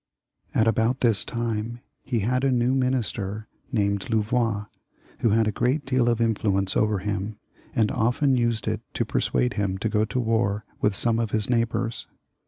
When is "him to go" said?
9.53-10.03